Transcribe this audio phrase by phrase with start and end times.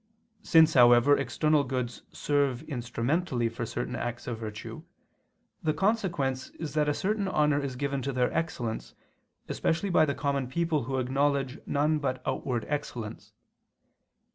[0.41, 4.81] Since, however, external goods serve instrumentally for certain acts of virtue,
[5.61, 8.95] the consequence is that a certain honor is given to their excellence
[9.47, 13.33] especially by the common people who acknowledge none but outward excellence.